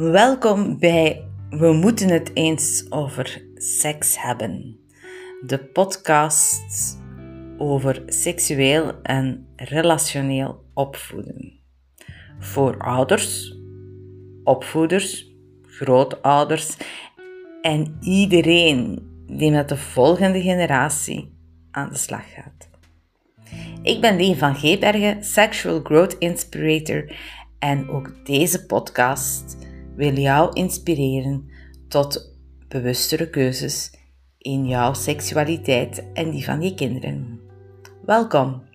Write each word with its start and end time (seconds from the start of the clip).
Welkom 0.00 0.78
bij 0.78 1.24
We 1.50 1.72
moeten 1.72 2.08
het 2.08 2.30
eens 2.34 2.86
over 2.88 3.44
seks 3.54 4.22
hebben. 4.22 4.78
De 5.46 5.58
podcast 5.58 6.98
over 7.58 8.02
seksueel 8.06 9.00
en 9.02 9.46
relationeel 9.56 10.64
opvoeden. 10.74 11.60
Voor 12.38 12.78
ouders, 12.78 13.56
opvoeders, 14.44 15.30
grootouders 15.62 16.76
en 17.62 17.96
iedereen 18.00 19.08
die 19.26 19.50
met 19.50 19.68
de 19.68 19.76
volgende 19.76 20.40
generatie 20.40 21.32
aan 21.70 21.88
de 21.88 21.98
slag 21.98 22.32
gaat. 22.32 22.68
Ik 23.82 24.00
ben 24.00 24.16
Leen 24.16 24.36
van 24.36 24.54
Geebergen, 24.54 25.24
Sexual 25.24 25.80
Growth 25.82 26.18
Inspirator 26.18 27.12
en 27.58 27.88
ook 27.88 28.26
deze 28.26 28.66
podcast 28.66 29.68
wil 29.96 30.18
jou 30.18 30.52
inspireren 30.52 31.44
tot 31.88 32.36
bewustere 32.68 33.30
keuzes 33.30 33.90
in 34.38 34.66
jouw 34.66 34.94
seksualiteit 34.94 36.04
en 36.14 36.30
die 36.30 36.44
van 36.44 36.62
je 36.62 36.74
kinderen. 36.74 37.40
Welkom! 38.06 38.69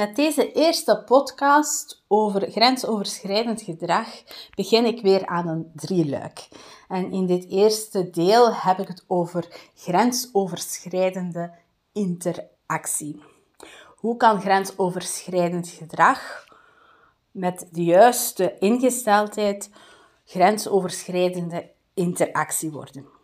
Met 0.00 0.16
deze 0.16 0.52
eerste 0.52 1.02
podcast 1.06 2.04
over 2.08 2.50
grensoverschrijdend 2.50 3.62
gedrag 3.62 4.08
begin 4.54 4.84
ik 4.84 5.02
weer 5.02 5.26
aan 5.26 5.48
een 5.48 5.70
drieluik. 5.74 6.48
En 6.88 7.12
in 7.12 7.26
dit 7.26 7.48
eerste 7.48 8.10
deel 8.10 8.54
heb 8.54 8.78
ik 8.78 8.88
het 8.88 9.04
over 9.06 9.70
grensoverschrijdende 9.74 11.52
interactie. 11.92 13.22
Hoe 13.96 14.16
kan 14.16 14.40
grensoverschrijdend 14.40 15.68
gedrag 15.68 16.44
met 17.30 17.68
de 17.70 17.84
juiste 17.84 18.56
ingesteldheid 18.58 19.70
grensoverschrijdende 20.24 21.70
interactie 21.94 22.70
worden? 22.70 23.19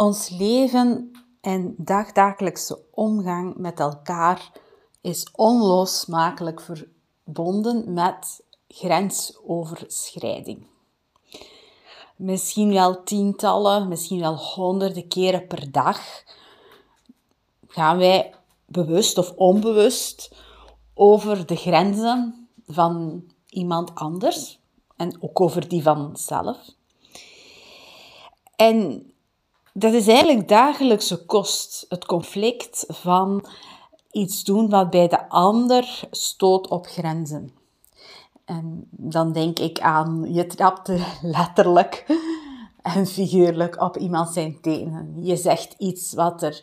Ons 0.00 0.28
leven 0.28 1.10
en 1.40 1.74
dagdagelijkse 1.78 2.78
omgang 2.90 3.56
met 3.56 3.80
elkaar 3.80 4.52
is 5.00 5.28
onlosmakelijk 5.32 6.60
verbonden 6.60 7.92
met 7.92 8.44
grensoverschrijding. 8.68 10.66
Misschien 12.16 12.72
wel 12.72 13.02
tientallen, 13.02 13.88
misschien 13.88 14.20
wel 14.20 14.36
honderden 14.36 15.08
keren 15.08 15.46
per 15.46 15.72
dag 15.72 16.22
gaan 17.66 17.98
wij 17.98 18.34
bewust 18.66 19.18
of 19.18 19.32
onbewust 19.32 20.34
over 20.94 21.46
de 21.46 21.56
grenzen 21.56 22.48
van 22.66 23.24
iemand 23.48 23.94
anders 23.94 24.60
en 24.96 25.22
ook 25.22 25.40
over 25.40 25.68
die 25.68 25.82
van 25.82 26.16
zelf. 26.16 26.58
En 28.56 29.10
dat 29.72 29.92
is 29.92 30.08
eigenlijk 30.08 30.48
dagelijkse 30.48 31.24
kost. 31.24 31.86
Het 31.88 32.04
conflict 32.04 32.84
van 32.88 33.44
iets 34.10 34.44
doen 34.44 34.70
wat 34.70 34.90
bij 34.90 35.08
de 35.08 35.28
ander 35.28 36.00
stoot 36.10 36.68
op 36.68 36.86
grenzen. 36.86 37.52
En 38.44 38.88
dan 38.90 39.32
denk 39.32 39.58
ik 39.58 39.80
aan, 39.80 40.26
je 40.32 40.46
trapt 40.46 40.90
letterlijk 41.22 42.06
en 42.82 43.06
figuurlijk 43.06 43.80
op 43.80 43.96
iemand 43.96 44.28
zijn 44.28 44.60
tenen. 44.60 45.24
Je 45.24 45.36
zegt 45.36 45.74
iets 45.78 46.12
wat 46.12 46.42
er 46.42 46.62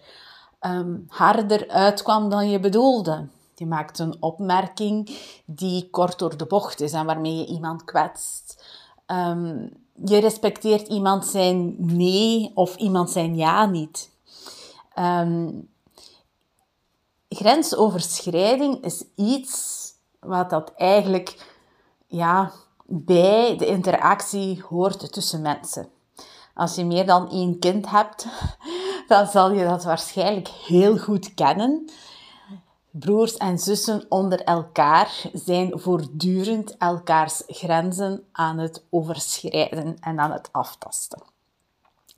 um, 0.61 1.05
harder 1.07 1.69
uitkwam 1.69 2.29
dan 2.29 2.49
je 2.49 2.59
bedoelde. 2.59 3.27
Je 3.55 3.65
maakt 3.65 3.99
een 3.99 4.17
opmerking 4.19 5.17
die 5.45 5.89
kort 5.89 6.19
door 6.19 6.37
de 6.37 6.45
bocht 6.45 6.81
is 6.81 6.91
en 6.91 7.05
waarmee 7.05 7.35
je 7.35 7.45
iemand 7.45 7.83
kwetst. 7.83 8.65
Um, 9.12 9.69
je 10.06 10.18
respecteert 10.18 10.88
iemand 10.88 11.25
zijn 11.25 11.75
nee 11.78 12.51
of 12.53 12.75
iemand 12.75 13.09
zijn 13.09 13.35
ja 13.35 13.66
niet. 13.66 14.09
Um, 15.00 15.69
grensoverschrijding 17.29 18.84
is 18.84 19.03
iets 19.16 19.75
wat 20.19 20.50
dat 20.50 20.73
eigenlijk 20.75 21.56
ja, 22.07 22.51
bij 22.85 23.57
de 23.57 23.66
interactie 23.66 24.63
hoort 24.69 25.13
tussen 25.13 25.41
mensen. 25.41 25.89
Als 26.53 26.75
je 26.75 26.85
meer 26.85 27.06
dan 27.06 27.31
één 27.31 27.59
kind 27.59 27.89
hebt, 27.89 28.28
dan 29.07 29.28
zal 29.28 29.51
je 29.51 29.63
dat 29.63 29.84
waarschijnlijk 29.84 30.47
heel 30.47 30.97
goed 30.97 31.34
kennen. 31.34 31.89
Broers 32.99 33.37
en 33.37 33.59
zussen 33.59 34.05
onder 34.09 34.43
elkaar 34.43 35.29
zijn 35.33 35.79
voortdurend 35.79 36.77
elkaars 36.77 37.43
grenzen 37.47 38.23
aan 38.31 38.57
het 38.57 38.83
overschrijden 38.89 39.97
en 39.99 40.19
aan 40.19 40.31
het 40.31 40.49
aftasten. 40.51 41.21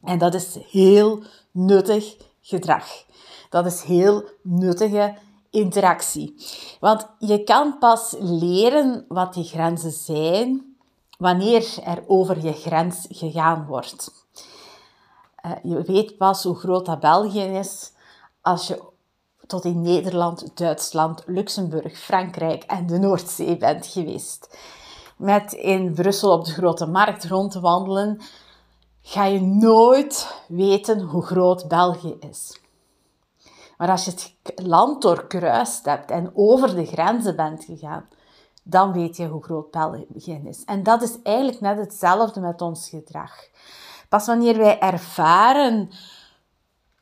En 0.03 0.17
dat 0.17 0.33
is 0.33 0.57
heel 0.69 1.23
nuttig 1.51 2.17
gedrag. 2.41 3.03
Dat 3.49 3.65
is 3.65 3.81
heel 3.81 4.23
nuttige 4.41 5.17
interactie. 5.49 6.35
Want 6.79 7.07
je 7.19 7.43
kan 7.43 7.77
pas 7.79 8.15
leren 8.19 9.05
wat 9.07 9.33
die 9.33 9.43
grenzen 9.43 9.91
zijn 9.91 10.75
wanneer 11.17 11.83
er 11.83 12.03
over 12.07 12.45
je 12.45 12.53
grens 12.53 13.05
gegaan 13.09 13.65
wordt. 13.65 14.11
Uh, 15.45 15.51
je 15.63 15.81
weet 15.81 16.17
pas 16.17 16.43
hoe 16.43 16.55
groot 16.55 16.85
dat 16.85 16.99
België 16.99 17.43
is 17.43 17.91
als 18.41 18.67
je 18.67 18.81
tot 19.49 19.65
in 19.65 19.81
Nederland, 19.81 20.57
Duitsland, 20.57 21.23
Luxemburg, 21.25 21.97
Frankrijk 21.97 22.63
en 22.63 22.87
de 22.87 22.97
Noordzee 22.97 23.57
bent 23.57 23.85
geweest. 23.85 24.57
Met 25.17 25.53
in 25.53 25.93
Brussel 25.93 26.31
op 26.31 26.45
de 26.45 26.51
grote 26.51 26.85
markt 26.85 27.25
rond 27.25 27.51
te 27.51 27.59
wandelen, 27.59 28.21
ga 29.01 29.25
je 29.25 29.41
nooit 29.41 30.43
weten 30.47 31.01
hoe 31.01 31.25
groot 31.25 31.67
België 31.67 32.15
is. 32.19 32.61
Maar 33.77 33.89
als 33.89 34.05
je 34.05 34.11
het 34.11 34.33
land 34.55 35.01
doorkruist 35.01 35.85
hebt 35.85 36.11
en 36.11 36.31
over 36.33 36.75
de 36.75 36.85
grenzen 36.85 37.35
bent 37.35 37.63
gegaan, 37.63 38.07
dan 38.63 38.91
weet 38.91 39.17
je 39.17 39.27
hoe 39.27 39.43
groot 39.43 39.71
België 39.71 40.41
is. 40.45 40.63
En 40.63 40.83
dat 40.83 41.01
is 41.01 41.21
eigenlijk 41.23 41.61
net 41.61 41.77
hetzelfde 41.77 42.39
met 42.39 42.61
ons 42.61 42.89
gedrag. 42.89 43.31
Pas 44.09 44.25
wanneer 44.25 44.57
wij 44.57 44.79
ervaren 44.79 45.89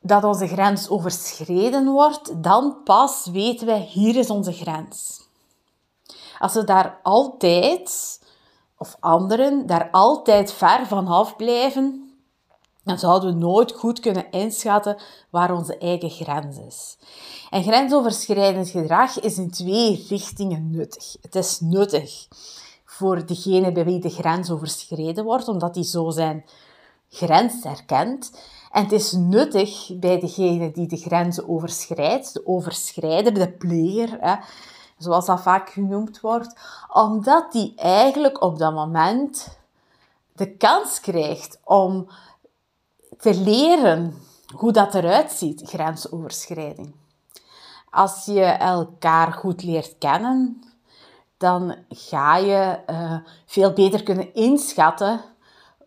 dat 0.02 0.24
onze 0.24 0.48
grens 0.48 0.90
overschreden 0.90 1.92
wordt, 1.92 2.44
dan 2.44 2.78
pas 2.84 3.26
weten 3.32 3.66
wij, 3.66 3.80
hier 3.80 4.16
is 4.16 4.30
onze 4.30 4.54
grens. 4.54 5.26
Als 6.40 6.54
we 6.54 6.64
daar 6.64 7.00
altijd, 7.04 8.20
of 8.78 8.96
anderen, 9.00 9.66
daar 9.66 9.90
altijd 9.92 10.54
ver 10.54 10.88
vanaf 10.88 11.36
blijven, 11.36 12.08
dan 12.84 13.00
zouden 13.00 13.34
we 13.34 13.40
nooit 13.40 13.72
goed 13.72 14.00
kunnen 14.00 14.32
inschatten 14.32 14.98
waar 15.30 15.54
onze 15.54 15.78
eigen 15.78 16.10
grens 16.10 16.58
is. 16.58 16.98
En 17.50 17.64
grensoverschrijdend 17.64 18.70
gedrag 18.70 19.20
is 19.20 19.38
in 19.38 19.52
twee 19.52 20.06
richtingen 20.10 20.72
nuttig. 20.72 21.16
Het 21.22 21.36
is 21.36 21.60
nuttig 21.60 22.28
voor 22.86 23.26
degene 23.26 23.72
bij 23.72 23.86
wie 23.86 24.00
de 24.00 24.10
grens 24.10 24.50
overschreden 24.50 25.24
wordt, 25.24 25.48
omdat 25.48 25.76
hij 25.76 25.84
zo 25.84 26.10
zijn 26.10 26.46
grens 27.10 27.64
herkent. 27.64 28.32
En 28.72 28.84
het 28.84 28.92
is 28.92 29.12
nuttig 29.12 30.00
bij 30.00 30.20
degene 30.20 30.72
die 30.72 30.88
de 30.88 30.98
grenzen 30.98 31.50
overschrijdt, 31.50 32.34
de 32.34 32.48
overschrijder, 32.48 33.34
de 33.34 33.52
pleger, 33.52 34.18
hè, 34.20 34.36
zoals 34.98 35.26
dat 35.26 35.42
vaak 35.42 35.70
genoemd 35.70 36.20
wordt, 36.20 36.60
omdat 36.94 37.52
die 37.52 37.74
eigenlijk 37.76 38.42
op 38.42 38.58
dat 38.58 38.74
moment 38.74 39.58
de 40.34 40.52
kans 40.58 41.00
krijgt 41.00 41.60
om 41.64 42.08
te 43.18 43.36
leren 43.42 44.16
hoe 44.56 44.72
dat 44.72 44.96
eruit 44.96 45.32
ziet, 45.32 45.62
grensoverschrijding. 45.66 46.96
Als 47.90 48.26
je 48.26 48.44
elkaar 48.44 49.34
goed 49.34 49.64
leert 49.64 49.96
kennen, 49.98 50.64
dan 51.38 51.76
ga 51.90 52.38
je 52.38 52.80
uh, 52.90 53.18
veel 53.46 53.74
beter 53.74 54.04
kunnen 54.04 54.34
inschatten 54.34 55.22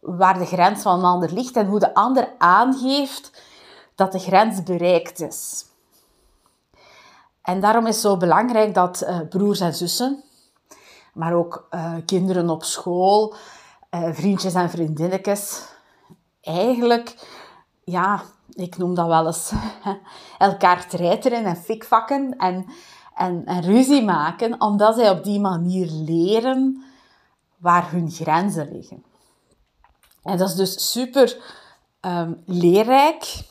waar 0.00 0.38
de 0.38 0.46
grens 0.46 0.82
van 0.82 0.98
een 0.98 1.04
ander 1.04 1.32
ligt 1.32 1.56
en 1.56 1.66
hoe 1.66 1.78
de 1.78 1.94
ander 1.94 2.32
aangeeft 2.38 3.42
dat 3.94 4.12
de 4.12 4.18
grens 4.18 4.62
bereikt 4.62 5.20
is. 5.20 5.64
En 7.42 7.60
daarom 7.60 7.86
is 7.86 7.94
het 7.94 8.04
zo 8.04 8.16
belangrijk 8.16 8.74
dat 8.74 9.02
uh, 9.02 9.20
broers 9.28 9.60
en 9.60 9.74
zussen, 9.74 10.22
maar 11.14 11.34
ook 11.34 11.68
uh, 11.70 11.94
kinderen 12.06 12.50
op 12.50 12.64
school, 12.64 13.34
uh, 13.90 14.08
vriendjes 14.12 14.54
en 14.54 14.70
vriendinnetjes, 14.70 15.64
eigenlijk, 16.40 17.28
ja, 17.84 18.22
ik 18.52 18.76
noem 18.76 18.94
dat 18.94 19.06
wel 19.06 19.26
eens, 19.26 19.52
elkaar 20.38 20.88
treiteren 20.88 21.44
en 21.44 21.56
fikvakken 21.56 22.36
en, 22.36 22.66
en, 23.14 23.44
en 23.44 23.60
ruzie 23.62 24.04
maken, 24.04 24.60
omdat 24.60 24.94
zij 24.94 25.10
op 25.10 25.24
die 25.24 25.40
manier 25.40 25.86
leren 25.90 26.84
waar 27.56 27.90
hun 27.90 28.10
grenzen 28.10 28.72
liggen. 28.72 29.04
En 30.22 30.38
dat 30.38 30.48
is 30.48 30.54
dus 30.54 30.90
super 30.90 31.36
um, 32.00 32.42
leerrijk. 32.46 33.42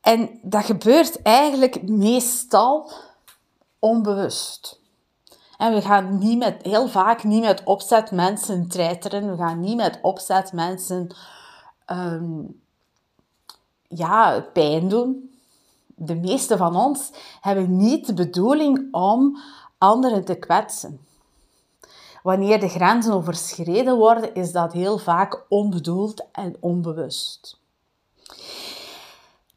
En 0.00 0.38
dat 0.42 0.64
gebeurt 0.64 1.22
eigenlijk 1.22 1.88
meestal 1.88 2.90
onbewust. 3.78 4.80
En 5.56 5.74
we 5.74 5.82
gaan 5.82 6.18
niet 6.18 6.38
met, 6.38 6.62
heel 6.62 6.88
vaak 6.88 7.24
niet 7.24 7.42
met 7.42 7.62
opzet 7.64 8.10
mensen 8.10 8.68
treiteren. 8.68 9.30
We 9.30 9.36
gaan 9.36 9.60
niet 9.60 9.76
met 9.76 9.98
opzet 10.02 10.52
mensen 10.52 11.14
um, 11.86 12.60
ja, 13.88 14.40
pijn 14.52 14.88
doen. 14.88 15.38
De 15.86 16.14
meeste 16.14 16.56
van 16.56 16.76
ons 16.76 17.10
hebben 17.40 17.76
niet 17.76 18.06
de 18.06 18.14
bedoeling 18.14 18.88
om 18.90 19.38
anderen 19.78 20.24
te 20.24 20.34
kwetsen. 20.34 21.05
Wanneer 22.26 22.60
de 22.60 22.68
grenzen 22.68 23.12
overschreden 23.12 23.96
worden, 23.96 24.34
is 24.34 24.52
dat 24.52 24.72
heel 24.72 24.98
vaak 24.98 25.44
onbedoeld 25.48 26.24
en 26.32 26.56
onbewust. 26.60 27.58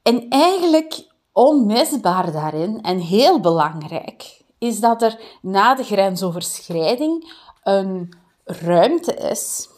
En 0.01 0.29
eigenlijk 0.29 1.07
onmisbaar 1.31 2.31
daarin 2.31 2.81
en 2.81 2.99
heel 2.99 3.39
belangrijk 3.39 4.41
is 4.57 4.79
dat 4.79 5.01
er 5.01 5.19
na 5.41 5.75
de 5.75 5.83
grensoverschrijding 5.83 7.33
een 7.63 8.13
ruimte 8.43 9.13
is 9.13 9.69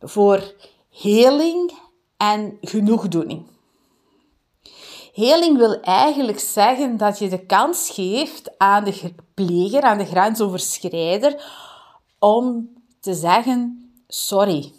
voor 0.00 0.54
heling 0.90 1.72
en 2.16 2.58
genoegdoening. 2.60 3.46
Heling 5.12 5.58
wil 5.58 5.80
eigenlijk 5.80 6.38
zeggen 6.38 6.96
dat 6.96 7.18
je 7.18 7.28
de 7.28 7.46
kans 7.46 7.90
geeft 7.90 8.58
aan 8.58 8.84
de 8.84 9.14
pleger, 9.34 9.82
aan 9.82 9.98
de 9.98 10.06
grensoverschrijder, 10.06 11.66
om 12.18 12.72
te 13.00 13.14
zeggen 13.14 13.90
sorry. 14.08 14.72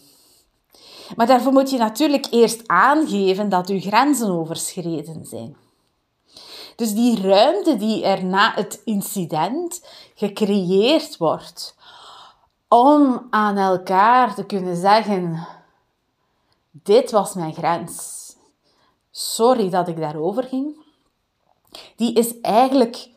Maar 1.15 1.27
daarvoor 1.27 1.53
moet 1.53 1.69
je 1.69 1.77
natuurlijk 1.77 2.27
eerst 2.31 2.67
aangeven 2.67 3.49
dat 3.49 3.67
je 3.67 3.79
grenzen 3.79 4.31
overschreden 4.31 5.25
zijn. 5.25 5.55
Dus 6.75 6.93
die 6.93 7.21
ruimte 7.21 7.75
die 7.75 8.03
er 8.03 8.25
na 8.25 8.53
het 8.55 8.81
incident 8.85 9.85
gecreëerd 10.15 11.17
wordt 11.17 11.75
om 12.67 13.27
aan 13.29 13.57
elkaar 13.57 14.35
te 14.35 14.45
kunnen 14.45 14.75
zeggen: 14.75 15.47
Dit 16.71 17.11
was 17.11 17.33
mijn 17.33 17.53
grens. 17.53 18.17
Sorry 19.11 19.69
dat 19.69 19.87
ik 19.87 19.97
daarover 19.97 20.43
ging. 20.43 20.85
Die 21.95 22.13
is 22.13 22.39
eigenlijk 22.41 23.09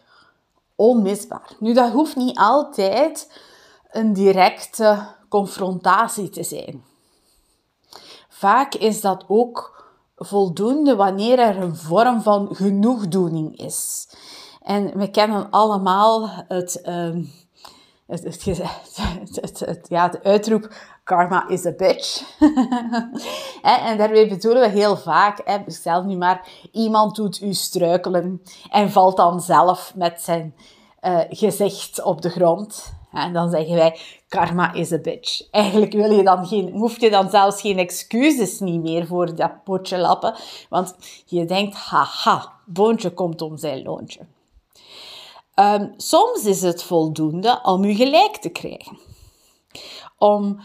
onmisbaar. 0.75 1.51
Nu, 1.59 1.73
dat 1.73 1.93
hoeft 1.93 2.17
niet 2.17 2.39
altijd 2.39 3.41
een 3.93 4.13
directe 4.13 5.07
confrontatie 5.29 6.29
te 6.29 6.43
zijn. 6.43 6.85
Vaak 8.29 8.75
is 8.75 9.01
dat 9.01 9.25
ook 9.29 9.85
voldoende 10.17 10.97
wanneer 10.97 11.39
er 11.39 11.57
een 11.57 11.77
vorm 11.77 12.23
van 12.23 12.49
genoegdoening 12.55 13.59
is. 13.59 14.09
En 14.63 14.99
we 14.99 15.11
kennen 15.11 15.51
allemaal 15.51 16.29
het, 16.49 16.81
het, 18.07 18.23
het, 19.35 19.61
het, 19.61 19.87
ja, 19.89 20.09
de 20.09 20.23
uitroep 20.23 20.75
karma 21.05 21.49
is 21.49 21.67
a 21.67 21.73
bitch. 21.73 22.39
en 23.63 23.99
daarmee 23.99 24.29
bedoelen 24.29 24.63
we 24.63 24.69
heel 24.69 24.97
vaak, 24.97 25.63
stel 25.67 26.03
nu 26.03 26.17
maar, 26.17 26.49
iemand 26.73 27.17
doet 27.17 27.41
u 27.41 27.55
struikelen 27.55 28.43
en 28.71 28.91
valt 28.91 29.17
dan 29.17 29.41
zelf 29.41 29.93
met 29.95 30.23
zijn 30.23 30.55
uh, 31.03 31.21
gezicht 31.29 32.03
op 32.03 32.23
de 32.23 32.31
grond. 32.31 32.95
En 33.13 33.33
dan 33.33 33.51
zeggen 33.51 33.75
wij, 33.75 33.99
karma 34.29 34.73
is 34.73 34.93
a 34.93 34.99
bitch. 34.99 35.51
Eigenlijk 35.51 35.93
wil 35.93 36.11
je 36.11 36.23
dan 36.23 36.47
geen, 36.47 36.71
hoef 36.73 37.01
je 37.01 37.11
dan 37.11 37.31
zelfs 37.31 37.61
geen 37.61 37.79
excuses 37.79 38.61
niet 38.61 38.83
meer 38.83 39.07
voor 39.07 39.35
dat 39.35 39.65
potje 39.65 39.99
lappen. 39.99 40.35
Want 40.69 40.97
je 41.27 41.45
denkt, 41.45 41.75
haha, 41.75 42.53
boontje 42.67 43.11
komt 43.11 43.43
om 43.43 43.57
zijn 43.57 43.83
loontje. 43.83 44.21
Um, 45.55 45.95
soms 45.97 46.45
is 46.45 46.63
het 46.63 46.83
voldoende 46.83 47.61
om 47.63 47.85
je 47.85 47.95
gelijk 47.95 48.37
te 48.37 48.49
krijgen. 48.49 48.99
Om 50.19 50.61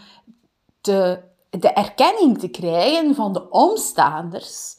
de, 0.81 1.19
de 1.49 1.69
erkenning 1.69 2.39
te 2.39 2.47
krijgen 2.47 3.15
van 3.15 3.33
de 3.33 3.49
omstaanders 3.49 4.77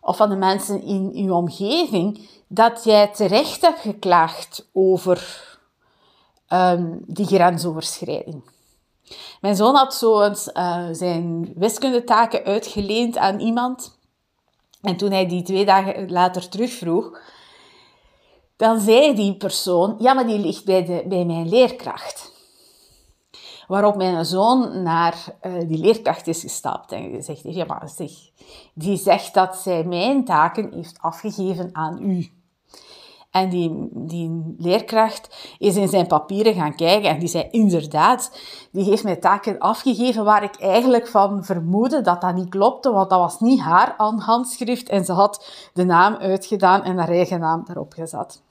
of 0.00 0.16
van 0.16 0.28
de 0.28 0.36
mensen 0.36 0.82
in 0.82 1.10
uw 1.14 1.34
omgeving 1.34 2.28
dat 2.52 2.84
jij 2.84 3.08
terecht 3.08 3.60
hebt 3.60 3.80
geklaagd 3.80 4.68
over 4.72 5.48
um, 6.48 7.02
die 7.06 7.26
grensoverschrijding. 7.26 8.42
Mijn 9.40 9.56
zoon 9.56 9.74
had 9.74 9.94
zo 9.94 10.22
eens 10.22 10.50
uh, 10.54 10.88
zijn 10.92 11.52
wiskundetaken 11.56 12.44
uitgeleend 12.44 13.16
aan 13.16 13.40
iemand. 13.40 13.98
En 14.82 14.96
toen 14.96 15.10
hij 15.10 15.26
die 15.26 15.42
twee 15.42 15.64
dagen 15.64 16.10
later 16.10 16.48
terugvroeg, 16.48 17.20
dan 18.56 18.80
zei 18.80 19.14
die 19.14 19.36
persoon, 19.36 19.96
ja, 19.98 20.12
maar 20.12 20.26
die 20.26 20.38
ligt 20.38 20.64
bij, 20.64 20.84
de, 20.84 21.04
bij 21.08 21.24
mijn 21.24 21.48
leerkracht. 21.48 22.32
Waarop 23.66 23.96
mijn 23.96 24.24
zoon 24.24 24.82
naar 24.82 25.24
uh, 25.42 25.68
die 25.68 25.78
leerkracht 25.78 26.26
is 26.26 26.40
gestapt 26.40 26.92
en 26.92 27.10
gezegd 27.10 27.42
heeft, 27.42 27.56
ja, 27.56 27.64
maar 27.64 27.88
zeg, 27.88 28.10
die 28.74 28.96
zegt 28.96 29.34
dat 29.34 29.56
zij 29.56 29.84
mijn 29.84 30.24
taken 30.24 30.72
heeft 30.72 30.98
afgegeven 31.00 31.68
aan 31.72 32.02
u. 32.02 32.38
En 33.30 33.48
die, 33.48 33.88
die 33.92 34.54
leerkracht 34.58 35.54
is 35.58 35.76
in 35.76 35.88
zijn 35.88 36.06
papieren 36.06 36.54
gaan 36.54 36.74
kijken 36.74 37.10
en 37.10 37.18
die 37.18 37.28
zei 37.28 37.48
inderdaad, 37.50 38.40
die 38.72 38.84
heeft 38.84 39.04
mij 39.04 39.16
taken 39.16 39.58
afgegeven 39.58 40.24
waar 40.24 40.42
ik 40.42 40.56
eigenlijk 40.56 41.08
van 41.08 41.44
vermoedde 41.44 42.00
dat 42.00 42.20
dat 42.20 42.34
niet 42.34 42.48
klopte, 42.48 42.92
want 42.92 43.10
dat 43.10 43.18
was 43.18 43.40
niet 43.40 43.60
haar 43.60 43.94
handschrift 43.96 44.88
en 44.88 45.04
ze 45.04 45.12
had 45.12 45.50
de 45.72 45.84
naam 45.84 46.14
uitgedaan 46.14 46.82
en 46.82 46.98
haar 46.98 47.08
eigen 47.08 47.40
naam 47.40 47.64
erop 47.68 47.92
gezet. 47.92 48.42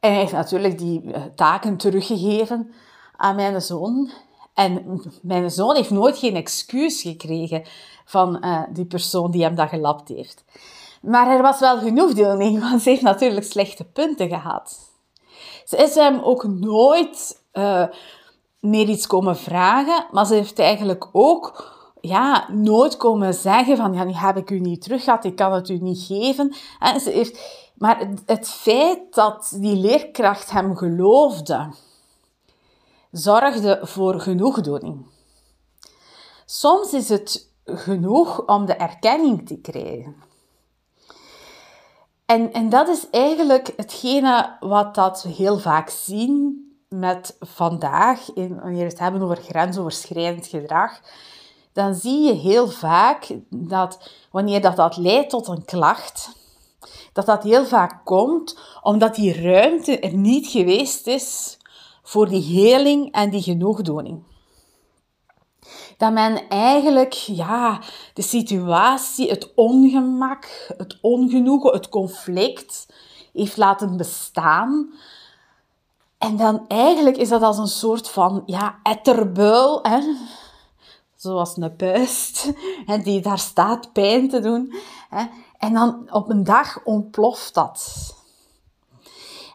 En 0.00 0.10
hij 0.10 0.20
heeft 0.20 0.32
natuurlijk 0.32 0.78
die 0.78 1.12
eh, 1.12 1.22
taken 1.34 1.76
teruggegeven 1.76 2.72
aan 3.16 3.36
mijn 3.36 3.62
zoon. 3.62 4.10
En 4.54 5.00
mijn 5.22 5.50
zoon 5.50 5.74
heeft 5.76 5.90
nooit 5.90 6.18
geen 6.18 6.36
excuus 6.36 7.02
gekregen 7.02 7.62
van 8.04 8.44
uh, 8.44 8.62
die 8.70 8.84
persoon 8.84 9.30
die 9.30 9.42
hem 9.42 9.54
dat 9.54 9.68
gelapt 9.68 10.08
heeft. 10.08 10.44
Maar 11.06 11.28
er 11.28 11.42
was 11.42 11.60
wel 11.60 11.78
genoeg 11.78 12.12
deelneming, 12.12 12.60
want 12.68 12.82
ze 12.82 12.90
heeft 12.90 13.02
natuurlijk 13.02 13.46
slechte 13.46 13.84
punten 13.84 14.28
gehad. 14.28 14.78
Ze 15.64 15.76
is 15.76 15.94
hem 15.94 16.20
ook 16.22 16.44
nooit 16.44 17.42
uh, 17.52 17.86
meer 18.60 18.88
iets 18.88 19.06
komen 19.06 19.36
vragen, 19.36 20.06
maar 20.10 20.26
ze 20.26 20.34
heeft 20.34 20.58
eigenlijk 20.58 21.08
ook 21.12 21.72
ja, 22.00 22.52
nooit 22.52 22.96
komen 22.96 23.34
zeggen 23.34 23.76
van, 23.76 23.92
ja, 23.92 24.04
nu 24.04 24.12
heb 24.12 24.36
ik 24.36 24.50
u 24.50 24.60
niet 24.60 24.82
terug 24.82 25.04
gehad, 25.04 25.24
ik 25.24 25.36
kan 25.36 25.52
het 25.52 25.68
u 25.68 25.78
niet 25.78 26.02
geven. 26.02 26.54
En 26.78 27.00
ze 27.00 27.10
heeft, 27.10 27.68
maar 27.74 28.08
het 28.26 28.48
feit 28.48 29.14
dat 29.14 29.56
die 29.56 29.76
leerkracht 29.76 30.50
hem 30.50 30.76
geloofde, 30.76 31.74
zorgde 33.10 33.78
voor 33.82 34.20
genoegdoening. 34.20 35.06
Soms 36.44 36.92
is 36.92 37.08
het 37.08 37.50
genoeg 37.64 38.46
om 38.46 38.66
de 38.66 38.74
erkenning 38.74 39.46
te 39.46 39.60
krijgen. 39.60 40.23
En, 42.26 42.52
en 42.52 42.68
dat 42.68 42.88
is 42.88 43.10
eigenlijk 43.10 43.72
hetgene 43.76 44.56
wat 44.60 44.94
dat 44.94 45.22
we 45.22 45.28
heel 45.28 45.58
vaak 45.58 45.90
zien 45.90 46.62
met 46.88 47.36
vandaag, 47.40 48.32
in, 48.34 48.60
wanneer 48.60 48.84
we 48.84 48.90
het 48.90 48.98
hebben 48.98 49.22
over 49.22 49.36
grensoverschrijdend 49.36 50.46
gedrag, 50.46 51.00
dan 51.72 51.94
zie 51.94 52.22
je 52.22 52.32
heel 52.32 52.68
vaak 52.68 53.36
dat 53.50 54.10
wanneer 54.30 54.60
dat, 54.60 54.76
dat 54.76 54.96
leidt 54.96 55.30
tot 55.30 55.48
een 55.48 55.64
klacht, 55.64 56.36
dat 57.12 57.26
dat 57.26 57.42
heel 57.42 57.66
vaak 57.66 58.04
komt 58.04 58.58
omdat 58.82 59.14
die 59.14 59.42
ruimte 59.42 59.98
er 59.98 60.14
niet 60.14 60.46
geweest 60.46 61.06
is 61.06 61.58
voor 62.02 62.28
die 62.28 62.42
heling 62.42 63.12
en 63.12 63.30
die 63.30 63.42
genoegdoening 63.42 64.22
dat 65.96 66.12
men 66.12 66.48
eigenlijk 66.48 67.12
ja, 67.12 67.80
de 68.14 68.22
situatie, 68.22 69.30
het 69.30 69.52
ongemak, 69.54 70.72
het 70.76 70.98
ongenoegen, 71.00 71.72
het 71.72 71.88
conflict 71.88 72.86
heeft 73.32 73.56
laten 73.56 73.96
bestaan. 73.96 74.94
En 76.18 76.36
dan 76.36 76.64
eigenlijk 76.68 77.16
is 77.16 77.28
dat 77.28 77.42
als 77.42 77.58
een 77.58 77.66
soort 77.66 78.10
van 78.10 78.42
ja, 78.46 78.78
etterbuil, 78.82 79.78
hè? 79.82 80.00
zoals 81.16 81.56
een 81.56 81.76
puist, 81.76 82.52
hè, 82.86 82.98
die 82.98 83.20
daar 83.20 83.38
staat 83.38 83.92
pijn 83.92 84.28
te 84.28 84.40
doen. 84.40 84.74
Hè? 85.08 85.24
En 85.58 85.72
dan 85.72 86.06
op 86.10 86.28
een 86.28 86.44
dag 86.44 86.84
ontploft 86.84 87.54
dat. 87.54 88.13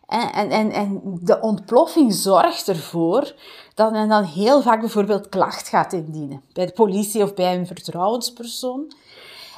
En, 0.09 0.49
en, 0.49 0.71
en 0.71 1.01
de 1.21 1.39
ontploffing 1.41 2.13
zorgt 2.13 2.67
ervoor 2.67 3.33
dat 3.73 3.91
men 3.91 4.09
dan 4.09 4.23
heel 4.23 4.61
vaak 4.61 4.79
bijvoorbeeld 4.79 5.29
klacht 5.29 5.67
gaat 5.67 5.93
indienen 5.93 6.41
bij 6.53 6.65
de 6.65 6.71
politie 6.71 7.23
of 7.23 7.33
bij 7.33 7.55
een 7.55 7.67
vertrouwenspersoon. 7.67 8.91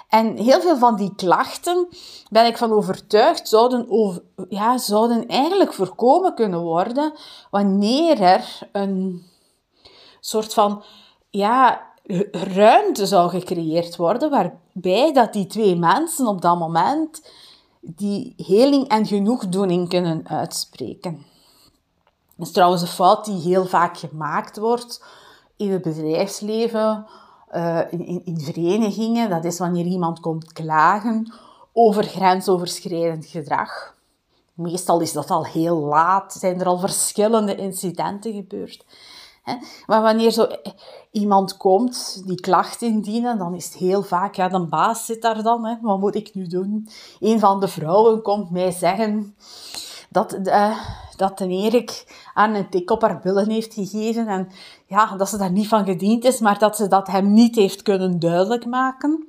En 0.09 0.37
heel 0.37 0.61
veel 0.61 0.77
van 0.77 0.95
die 0.95 1.15
klachten, 1.15 1.87
ben 2.29 2.45
ik 2.45 2.57
van 2.57 2.71
overtuigd, 2.71 3.47
zouden, 3.47 3.85
over, 3.89 4.21
ja, 4.49 4.77
zouden 4.77 5.27
eigenlijk 5.27 5.73
voorkomen 5.73 6.33
kunnen 6.35 6.61
worden 6.61 7.13
wanneer 7.49 8.21
er 8.21 8.59
een 8.71 9.25
soort 10.19 10.53
van 10.53 10.83
ja, 11.29 11.81
ruimte 12.31 13.05
zou 13.05 13.29
gecreëerd 13.29 13.95
worden 13.95 14.29
waarbij 14.29 15.13
dat 15.13 15.33
die 15.33 15.47
twee 15.47 15.75
mensen 15.75 16.27
op 16.27 16.41
dat 16.41 16.59
moment 16.59 17.21
die 17.81 18.33
heling 18.37 18.87
en 18.87 19.05
genoegdoening 19.05 19.89
kunnen 19.89 20.27
uitspreken. 20.27 21.25
Dat 22.35 22.47
is 22.47 22.51
trouwens 22.51 22.81
een 22.81 22.87
fout 22.87 23.25
die 23.25 23.41
heel 23.41 23.65
vaak 23.65 23.97
gemaakt 23.97 24.57
wordt 24.57 25.03
in 25.57 25.71
het 25.71 25.81
bedrijfsleven, 25.81 27.05
uh, 27.51 27.79
in, 27.89 28.25
in, 28.25 28.39
verenigingen. 28.39 29.29
Dat 29.29 29.45
is 29.45 29.59
wanneer 29.59 29.85
iemand 29.85 30.19
komt 30.19 30.53
klagen 30.53 31.33
over 31.73 32.03
grensoverschrijdend 32.03 33.25
gedrag. 33.25 33.95
Meestal 34.53 34.99
is 34.99 35.13
dat 35.13 35.29
al 35.29 35.45
heel 35.45 35.77
laat, 35.77 36.33
zijn 36.33 36.59
er 36.59 36.65
al 36.65 36.77
verschillende 36.77 37.55
incidenten 37.55 38.33
gebeurd. 38.33 38.85
Maar 39.85 40.01
wanneer 40.01 40.31
zo 40.31 40.47
iemand 41.11 41.57
komt 41.57 42.23
die 42.25 42.39
klacht 42.39 42.81
indienen, 42.81 43.37
dan 43.37 43.53
is 43.53 43.65
het 43.65 43.73
heel 43.73 44.03
vaak, 44.03 44.35
ja, 44.35 44.47
de 44.47 44.65
baas 44.65 45.05
zit 45.05 45.21
daar 45.21 45.43
dan, 45.43 45.65
hè, 45.65 45.75
wat 45.81 45.99
moet 45.99 46.15
ik 46.15 46.33
nu 46.33 46.47
doen? 46.47 46.89
Een 47.19 47.39
van 47.39 47.59
de 47.59 47.67
vrouwen 47.67 48.21
komt 48.21 48.51
mij 48.51 48.71
zeggen 48.71 49.35
dat, 50.09 50.37
uh, 50.43 50.77
dat 51.15 51.37
de 51.37 51.47
Erik 51.47 52.05
aan 52.33 52.53
een 52.53 52.69
tik 52.69 52.91
op 52.91 53.01
haar 53.01 53.19
billen 53.19 53.49
heeft 53.49 53.73
gegeven 53.73 54.27
en 54.27 54.47
ja, 54.85 55.15
dat 55.15 55.29
ze 55.29 55.37
daar 55.37 55.51
niet 55.51 55.67
van 55.67 55.85
gediend 55.85 56.23
is, 56.23 56.39
maar 56.39 56.59
dat 56.59 56.75
ze 56.75 56.87
dat 56.87 57.07
hem 57.07 57.33
niet 57.33 57.55
heeft 57.55 57.81
kunnen 57.81 58.19
duidelijk 58.19 58.65
maken 58.65 59.27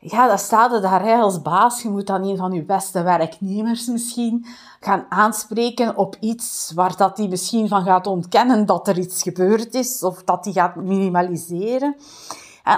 ja, 0.00 0.28
dan 0.28 0.38
staat 0.38 0.72
er 0.72 0.80
daar 0.80 1.02
hè, 1.02 1.14
als 1.14 1.42
baas. 1.42 1.82
Je 1.82 1.88
moet 1.88 2.06
dan 2.06 2.24
een 2.24 2.36
van 2.36 2.52
je 2.52 2.64
beste 2.64 3.02
werknemers 3.02 3.86
misschien 3.86 4.46
gaan 4.80 5.06
aanspreken 5.08 5.96
op 5.96 6.16
iets 6.20 6.72
waar 6.74 6.96
dat 6.96 7.16
die 7.16 7.28
misschien 7.28 7.68
van 7.68 7.84
gaat 7.84 8.06
ontkennen 8.06 8.66
dat 8.66 8.88
er 8.88 8.98
iets 8.98 9.22
gebeurd 9.22 9.74
is, 9.74 10.02
of 10.02 10.22
dat 10.22 10.44
die 10.44 10.52
gaat 10.52 10.74
minimaliseren. 10.74 11.96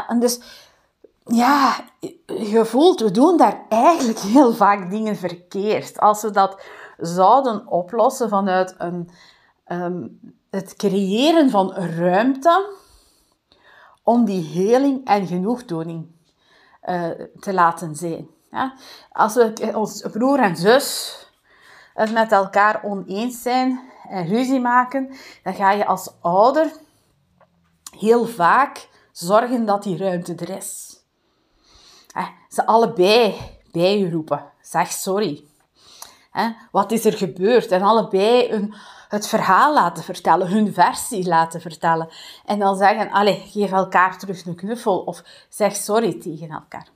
En 0.09 0.21
dus, 0.21 0.41
ja, 1.25 1.75
je 2.27 2.65
voelt, 2.65 3.01
we 3.01 3.11
doen 3.11 3.37
daar 3.37 3.67
eigenlijk 3.69 4.19
heel 4.19 4.55
vaak 4.55 4.91
dingen 4.91 5.17
verkeerd. 5.17 6.01
Als 6.01 6.23
we 6.23 6.31
dat 6.31 6.63
zouden 6.99 7.67
oplossen 7.67 8.29
vanuit 8.29 8.75
een, 8.79 9.11
ehm, 9.65 10.09
het 10.51 10.77
creëren 10.77 11.51
van 11.51 11.73
ruimte 11.73 12.75
om 14.03 14.25
die 14.25 14.43
heling 14.43 15.07
en 15.07 15.27
genoegdoening 15.27 16.07
uh, 16.85 17.11
te 17.41 17.53
laten 17.53 17.97
zijn. 17.97 18.29
Als 19.13 19.35
we 19.35 19.71
ons 19.75 20.05
broer 20.13 20.39
en 20.39 20.57
zus 20.57 21.17
het 21.95 22.13
met 22.13 22.33
elkaar 22.33 22.85
oneens 22.85 23.43
zijn 23.43 23.81
en 24.09 24.27
ruzie 24.27 24.61
maken, 24.61 25.17
dan 25.43 25.55
ga 25.55 25.71
je 25.71 25.87
als 25.87 26.11
ouder 26.21 26.73
heel 27.99 28.27
vaak 28.27 28.89
zorgen 29.13 29.65
dat 29.65 29.83
die 29.83 29.97
ruimte 29.97 30.35
er 30.35 30.57
is. 30.57 30.93
Ze 32.49 32.67
allebei 32.67 33.35
bij 33.71 33.99
je 33.99 34.11
roepen. 34.11 34.53
Zeg 34.61 34.91
sorry. 34.91 35.45
Wat 36.71 36.93
is 36.93 37.05
er 37.05 37.13
gebeurd? 37.13 37.71
En 37.71 37.83
allebei 37.83 38.51
een, 38.51 38.75
het 39.13 39.29
verhaal 39.29 39.75
laten 39.75 40.05
vertellen, 40.05 40.49
hun 40.49 40.73
versie 40.73 41.29
laten 41.29 41.61
vertellen. 41.61 42.09
En 42.45 42.59
dan 42.59 42.77
zeggen, 42.77 43.11
allez, 43.11 43.53
geef 43.53 43.73
elkaar 43.73 44.19
terug 44.19 44.47
een 44.47 44.55
knuffel 44.55 44.99
of 44.99 45.23
zeg 45.49 45.77
sorry 45.77 46.21
tegen 46.21 46.51
elkaar. 46.51 46.89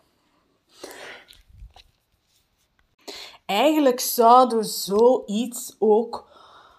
Eigenlijk 3.46 4.00
zouden 4.00 4.64
zoiets 4.64 5.76
ook 5.78 6.28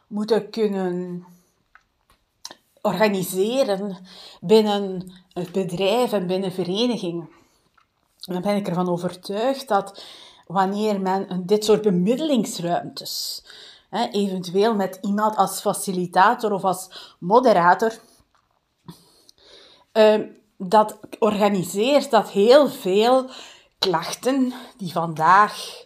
moeten 0.08 0.50
kunnen 0.50 1.26
organiseren 2.82 3.98
binnen 4.42 5.12
het 5.34 5.52
bedrijf 5.52 6.14
en 6.14 6.28
binnen 6.28 6.52
verenigingen. 6.52 7.30
Dan 8.20 8.42
ben 8.42 8.56
ik 8.56 8.68
ervan 8.68 8.90
overtuigd 8.90 9.68
dat 9.68 10.04
wanneer 10.48 11.02
men 11.02 11.46
dit 11.46 11.66
soort 11.66 11.82
bemiddelingsruimtes 11.82 13.44
eventueel 13.90 14.76
met 14.76 14.98
iemand 15.02 15.36
als 15.36 15.62
facilitator 15.62 16.52
of 16.52 16.64
als 16.64 17.16
moderator, 17.20 17.94
ehm, 19.92 20.28
dat 20.58 21.00
organiseert 21.20 22.12
dat 22.12 22.30
heel 22.30 22.70
veel 22.70 23.30
klachten 23.80 24.54
die 24.78 24.92
vandaag 24.92 25.86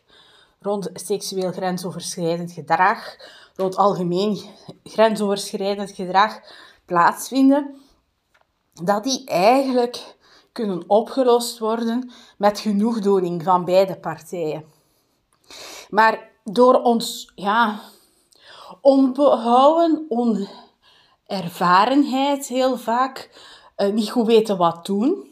rond 0.60 0.89
seksueel 0.93 1.51
grensoverschrijdend 1.51 2.51
gedrag, 2.51 3.15
rond 3.55 3.75
algemeen 3.75 4.41
grensoverschrijdend 4.84 5.91
gedrag 5.91 6.39
plaatsvinden, 6.86 7.75
dat 8.74 9.03
die 9.03 9.25
eigenlijk 9.25 10.15
kunnen 10.51 10.84
opgelost 10.88 11.60
worden 11.60 12.12
met 12.38 12.60
genoegdoening 12.60 13.43
van 13.43 13.65
beide 13.65 13.96
partijen. 13.96 14.65
Maar 15.89 16.30
door 16.43 16.81
ons 16.81 17.31
ja, 17.36 17.79
onbehouden, 18.81 20.05
onervarenheid 21.27 22.48
heel 22.48 22.77
vaak, 22.77 23.29
uh, 23.77 23.93
niet 23.93 24.10
goed 24.10 24.25
weten 24.25 24.57
wat 24.57 24.86
doen, 24.86 25.29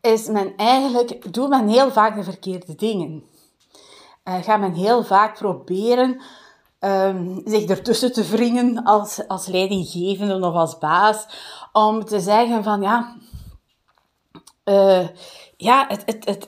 is 0.00 0.26
men 0.26 0.56
eigenlijk, 0.56 1.32
doet 1.32 1.48
men 1.48 1.68
heel 1.68 1.90
vaak 1.90 2.16
de 2.16 2.22
verkeerde 2.22 2.74
dingen. 2.74 3.24
Uh, 4.24 4.42
gaat 4.42 4.60
men 4.60 4.74
heel 4.74 5.04
vaak 5.04 5.38
proberen 5.38 6.20
um, 6.80 7.42
zich 7.44 7.64
ertussen 7.64 8.12
te 8.12 8.22
wringen 8.22 8.82
als, 8.84 9.28
als 9.28 9.46
leidinggevende 9.46 10.46
of 10.46 10.54
als 10.54 10.78
baas, 10.78 11.26
om 11.72 12.04
te 12.04 12.20
zeggen 12.20 12.62
van 12.62 12.82
ja, 12.82 13.16
uh, 14.64 15.08
ja, 15.56 15.86
het, 15.88 16.02
het, 16.06 16.24
het, 16.24 16.46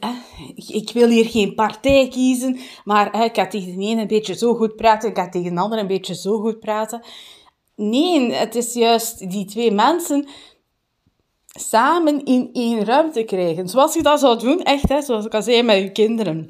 ik 0.66 0.90
wil 0.90 1.08
hier 1.08 1.24
geen 1.24 1.54
partij 1.54 2.08
kiezen, 2.08 2.58
maar 2.84 3.24
ik 3.24 3.36
ga 3.36 3.46
tegen 3.46 3.78
de 3.78 3.86
een 3.86 4.06
beetje 4.06 4.34
zo 4.34 4.54
goed 4.54 4.76
praten, 4.76 5.08
ik 5.08 5.16
ga 5.16 5.28
tegen 5.28 5.54
de 5.54 5.60
andere 5.60 5.80
een 5.80 5.86
beetje 5.86 6.14
zo 6.14 6.38
goed 6.38 6.60
praten. 6.60 7.04
Nee, 7.74 8.32
het 8.32 8.54
is 8.54 8.72
juist 8.72 9.30
die 9.30 9.44
twee 9.44 9.70
mensen 9.70 10.28
samen 11.58 12.24
in 12.24 12.50
één 12.52 12.84
ruimte 12.84 13.22
krijgen. 13.22 13.68
Zoals 13.68 13.94
je 13.94 14.02
dat 14.02 14.20
zou 14.20 14.38
doen, 14.38 14.62
echt, 14.62 14.88
hè, 14.88 15.02
zoals 15.02 15.24
ik 15.24 15.34
al 15.34 15.42
zei 15.42 15.62
met 15.62 15.78
je 15.78 15.92
kinderen. 15.92 16.46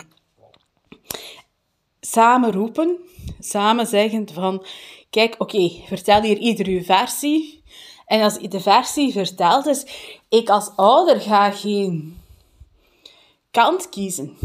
Samen 2.01 2.53
roepen, 2.53 2.99
samen 3.41 3.87
zeggen 3.87 4.29
van, 4.33 4.65
kijk, 5.11 5.35
oké, 5.39 5.71
vertel 5.87 6.23
hier 6.23 6.39
ieder 6.39 6.67
uw 6.67 6.83
versie. 6.83 7.63
En 8.07 8.23
als 8.23 8.39
de 8.39 8.61
versie 8.61 9.13
verteld 9.13 9.67
is, 9.67 9.87
ik 10.29 10.49
als 10.49 10.71
ouder 10.77 11.21
ga 11.21 11.51
geen 11.51 12.21
kant 13.51 13.89
kiezen. 13.89 14.37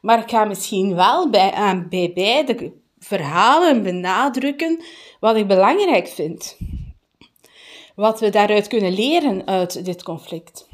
Maar 0.00 0.18
ik 0.18 0.30
ga 0.30 0.44
misschien 0.44 0.94
wel 0.94 1.30
bij, 1.30 1.52
aan, 1.52 1.86
bij 1.88 2.12
beide 2.14 2.72
verhalen 2.98 3.82
benadrukken 3.82 4.82
wat 5.20 5.36
ik 5.36 5.46
belangrijk 5.46 6.08
vind. 6.08 6.56
Wat 7.94 8.20
we 8.20 8.30
daaruit 8.30 8.66
kunnen 8.66 8.92
leren 8.92 9.46
uit 9.46 9.84
dit 9.84 10.02
conflict. 10.02 10.68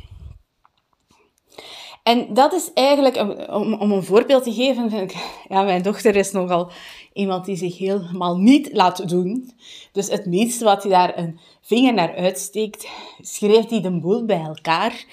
En 2.04 2.34
dat 2.34 2.52
is 2.52 2.72
eigenlijk, 2.72 3.16
om, 3.50 3.74
om 3.74 3.92
een 3.92 4.04
voorbeeld 4.04 4.42
te 4.42 4.52
geven, 4.52 5.10
ja, 5.48 5.62
mijn 5.62 5.82
dochter 5.82 6.16
is 6.16 6.32
nogal 6.32 6.70
iemand 7.12 7.44
die 7.44 7.56
zich 7.56 7.78
helemaal 7.78 8.36
niet 8.36 8.68
laat 8.72 9.08
doen. 9.08 9.52
Dus 9.92 10.08
het 10.08 10.26
minste 10.26 10.64
wat 10.64 10.82
hij 10.82 10.92
daar 10.92 11.18
een 11.18 11.38
vinger 11.60 11.94
naar 11.94 12.14
uitsteekt, 12.16 12.88
schreef 13.20 13.68
hij 13.68 13.80
de 13.80 14.00
boel 14.00 14.24
bij 14.24 14.40
elkaar. 14.40 15.04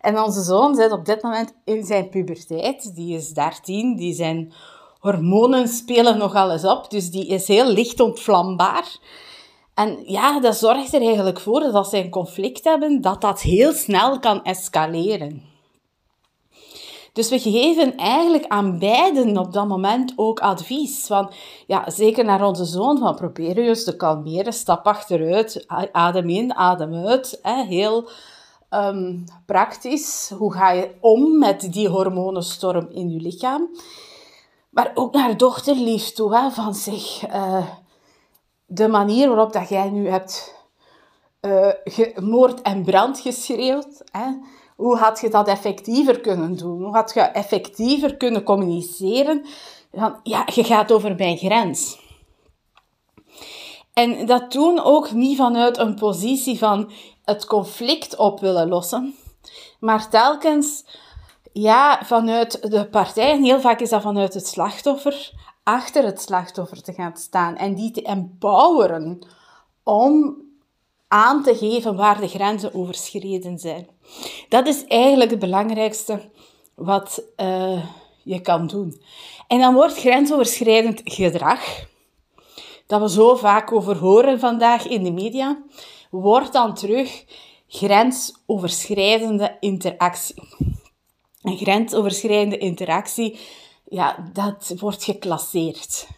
En 0.00 0.22
onze 0.22 0.42
zoon 0.42 0.74
zit 0.74 0.92
op 0.92 1.04
dit 1.04 1.22
moment 1.22 1.54
in 1.64 1.84
zijn 1.84 2.08
puberteit. 2.08 2.94
Die 2.94 3.16
is 3.16 3.28
13, 3.28 3.96
die 3.96 4.14
zijn 4.14 4.52
hormonen 4.98 5.68
spelen 5.68 6.18
nogal 6.18 6.52
eens 6.52 6.64
op, 6.64 6.90
dus 6.90 7.10
die 7.10 7.26
is 7.26 7.48
heel 7.48 7.66
licht 7.66 8.00
ontvlambaar. 8.00 8.98
En 9.80 9.98
ja, 10.04 10.40
dat 10.40 10.56
zorgt 10.56 10.94
er 10.94 11.02
eigenlijk 11.02 11.40
voor 11.40 11.60
dat 11.60 11.74
als 11.74 11.90
ze 11.90 11.96
een 11.96 12.10
conflict 12.10 12.64
hebben, 12.64 13.00
dat 13.00 13.20
dat 13.20 13.40
heel 13.40 13.72
snel 13.72 14.18
kan 14.18 14.44
escaleren. 14.44 15.42
Dus 17.12 17.28
we 17.28 17.38
geven 17.38 17.96
eigenlijk 17.96 18.46
aan 18.46 18.78
beiden 18.78 19.38
op 19.38 19.52
dat 19.52 19.68
moment 19.68 20.12
ook 20.16 20.40
advies. 20.40 21.06
Van, 21.06 21.32
ja, 21.66 21.90
zeker 21.90 22.24
naar 22.24 22.46
onze 22.46 22.64
zoon, 22.64 22.98
van 22.98 23.14
probeer 23.14 23.62
je 23.62 23.68
eens 23.68 23.84
te 23.84 23.96
kalmeren, 23.96 24.52
stap 24.52 24.86
achteruit, 24.86 25.64
adem 25.92 26.28
in, 26.28 26.54
adem 26.54 26.94
uit. 26.94 27.38
Hè, 27.42 27.64
heel 27.64 28.08
um, 28.70 29.24
praktisch. 29.46 30.32
Hoe 30.38 30.52
ga 30.52 30.70
je 30.70 30.90
om 31.00 31.38
met 31.38 31.72
die 31.72 31.88
hormonenstorm 31.88 32.88
in 32.90 33.10
je 33.10 33.20
lichaam? 33.20 33.68
Maar 34.70 34.90
ook 34.94 35.12
naar 35.14 35.36
dochterlief 35.36 36.12
toe, 36.12 36.50
van 36.52 36.74
zich. 36.74 37.28
Uh, 37.28 37.66
de 38.72 38.88
manier 38.88 39.28
waarop 39.28 39.52
dat 39.52 39.68
jij 39.68 39.90
nu 39.90 40.08
hebt 40.08 40.54
uh, 41.40 41.68
moord 42.16 42.62
en 42.62 42.82
brand 42.82 43.18
geschreeuwd, 43.20 44.02
hè, 44.12 44.26
Hoe 44.76 44.96
had 44.96 45.20
je 45.20 45.28
dat 45.28 45.48
effectiever 45.48 46.20
kunnen 46.20 46.56
doen? 46.56 46.82
Hoe 46.82 46.94
had 46.94 47.14
je 47.14 47.20
effectiever 47.20 48.16
kunnen 48.16 48.42
communiceren? 48.42 49.46
Van, 49.92 50.20
ja, 50.22 50.46
je 50.54 50.64
gaat 50.64 50.92
over 50.92 51.14
mijn 51.16 51.36
grens. 51.36 51.98
En 53.92 54.26
dat 54.26 54.52
doen 54.52 54.80
ook 54.80 55.12
niet 55.12 55.36
vanuit 55.36 55.78
een 55.78 55.94
positie 55.94 56.58
van 56.58 56.90
het 57.24 57.46
conflict 57.46 58.16
op 58.16 58.40
willen 58.40 58.68
lossen, 58.68 59.14
maar 59.80 60.08
telkens 60.08 60.84
ja, 61.52 62.02
vanuit 62.04 62.70
de 62.70 62.88
partij, 62.88 63.30
en 63.30 63.42
heel 63.42 63.60
vaak 63.60 63.80
is 63.80 63.90
dat 63.90 64.02
vanuit 64.02 64.34
het 64.34 64.46
slachtoffer, 64.46 65.32
achter 65.62 66.04
het 66.04 66.20
slachtoffer 66.20 66.82
te 66.82 66.92
gaan 66.92 67.16
staan 67.16 67.56
en 67.56 67.74
die 67.74 67.90
te 67.90 68.02
empoweren 68.02 69.18
om 69.82 70.36
aan 71.08 71.42
te 71.42 71.56
geven 71.56 71.96
waar 71.96 72.20
de 72.20 72.28
grenzen 72.28 72.74
overschreden 72.74 73.58
zijn. 73.58 73.88
Dat 74.48 74.66
is 74.66 74.84
eigenlijk 74.84 75.30
het 75.30 75.38
belangrijkste 75.38 76.30
wat 76.74 77.22
uh, 77.36 77.84
je 78.22 78.40
kan 78.40 78.66
doen. 78.66 79.02
En 79.46 79.58
dan 79.58 79.74
wordt 79.74 79.98
grensoverschrijdend 79.98 81.00
gedrag, 81.04 81.88
dat 82.86 83.00
we 83.00 83.10
zo 83.10 83.36
vaak 83.36 83.72
over 83.72 83.96
horen 83.96 84.40
vandaag 84.40 84.86
in 84.86 85.02
de 85.02 85.12
media, 85.12 85.62
wordt 86.10 86.52
dan 86.52 86.74
terug 86.74 87.24
grensoverschrijdende 87.68 89.56
interactie. 89.60 90.42
Een 91.42 91.56
grensoverschrijdende 91.56 92.58
interactie, 92.58 93.38
ja, 93.88 94.30
dat 94.32 94.74
wordt 94.78 95.04
geclasseerd. 95.04 96.08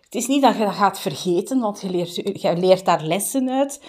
Het 0.00 0.14
is 0.14 0.26
niet 0.26 0.42
dat 0.42 0.56
je 0.56 0.64
dat 0.64 0.74
gaat 0.74 1.00
vergeten, 1.00 1.60
want 1.60 1.80
je 1.80 1.90
leert, 1.90 2.14
je 2.14 2.56
leert 2.56 2.84
daar 2.84 3.02
lessen 3.02 3.50
uit. 3.50 3.80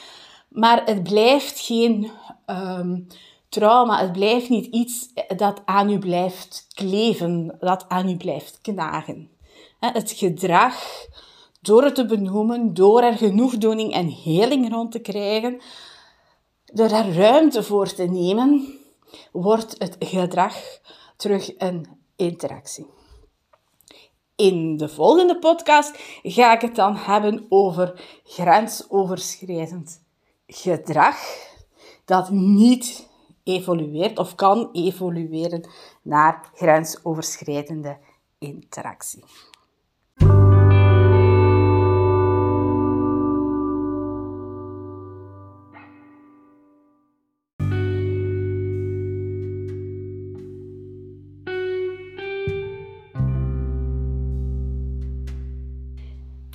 Maar 0.50 0.86
het 0.86 1.04
blijft 1.04 1.60
geen 1.60 2.12
um, 2.46 3.08
trauma. 3.50 4.00
Het 4.00 4.12
blijft 4.12 4.50
niet 4.50 4.66
iets 4.66 5.08
dat 5.38 5.62
aan 5.66 5.90
u 5.90 6.00
blijft 6.00 6.68
kleven, 6.74 7.58
dat 7.60 7.86
aan 7.88 8.10
u 8.10 8.18
blijft 8.18 8.60
knagen. 8.62 9.30
Het 9.80 10.12
gedrag, 10.12 11.06
door 11.62 11.84
het 11.84 11.96
te 11.96 12.06
benoemen, 12.06 12.74
door 12.74 13.02
er 13.02 13.18
genoegdoening 13.18 13.94
en 13.94 14.08
heling 14.08 14.72
rond 14.72 14.92
te 14.92 15.00
krijgen, 15.00 15.62
door 16.74 16.88
daar 16.88 17.10
ruimte 17.10 17.64
voor 17.64 17.94
te 17.94 18.04
nemen, 18.04 18.80
wordt 19.32 19.76
het 19.78 19.96
gedrag 20.00 20.56
terug 21.16 21.52
een 21.58 21.88
interactie. 22.16 22.86
In 24.36 24.78
de 24.78 24.90
volgende 24.90 25.40
podcast 25.40 26.00
ga 26.24 26.54
ik 26.54 26.62
het 26.62 26.76
dan 26.76 26.96
hebben 26.96 27.46
over 27.50 28.20
grensoverschrijdend 28.24 30.04
gedrag 30.48 31.18
dat 32.06 32.30
niet 32.30 33.10
evolueert 33.44 34.18
of 34.18 34.36
kan 34.36 34.70
evolueren 34.72 35.70
naar 36.02 36.50
grensoverschrijdende 36.54 37.98
interactie. 38.40 39.24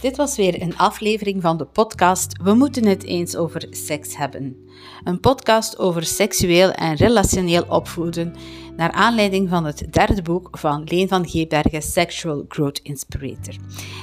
Dit 0.06 0.16
was 0.16 0.36
weer 0.36 0.62
een 0.62 0.76
aflevering 0.76 1.42
van 1.42 1.56
de 1.56 1.64
podcast 1.64 2.42
We 2.42 2.54
moeten 2.54 2.86
het 2.86 3.04
eens 3.04 3.36
over 3.36 3.66
seks 3.70 4.16
hebben. 4.16 4.56
Een 5.04 5.20
podcast 5.20 5.78
over 5.78 6.04
seksueel 6.04 6.70
en 6.70 6.94
relationeel 6.94 7.64
opvoeden, 7.68 8.34
naar 8.76 8.90
aanleiding 8.90 9.48
van 9.48 9.64
het 9.64 9.86
derde 9.90 10.22
boek 10.22 10.58
van 10.58 10.84
Leen 10.84 11.08
van 11.08 11.28
Geebergen, 11.28 11.82
Sexual 11.82 12.44
Growth 12.48 12.80
Inspirator. 12.82 13.54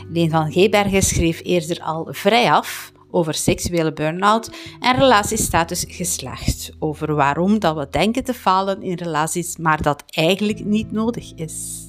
Leen 0.09 0.29
van 0.29 0.51
Geebergen 0.51 1.01
schreef 1.01 1.41
eerder 1.43 1.81
al 1.81 2.07
vrij 2.09 2.51
af 2.51 2.91
over 3.11 3.33
seksuele 3.33 3.93
burn-out 3.93 4.51
en 4.79 4.95
relatiestatus 4.95 5.85
geslacht. 5.87 6.71
Over 6.79 7.15
waarom 7.15 7.59
dat 7.59 7.75
we 7.75 7.87
denken 7.89 8.23
te 8.23 8.33
falen 8.33 8.81
in 8.81 8.95
relaties, 8.95 9.57
maar 9.57 9.81
dat 9.81 10.03
eigenlijk 10.09 10.65
niet 10.65 10.91
nodig 10.91 11.33
is. 11.35 11.87